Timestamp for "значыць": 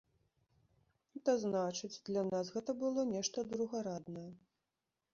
1.43-1.91